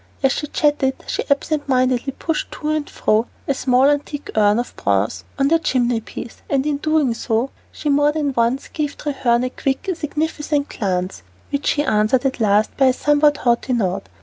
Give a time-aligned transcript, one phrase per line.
[0.23, 5.23] As she chatted, she absently pushed to and fro a small antique urn of bronze
[5.37, 9.87] on the chimneypiece, and in doing so she more than once gave Treherne a quick,
[9.93, 14.09] significant glance, which he answered at last by a somewhat haughty nod.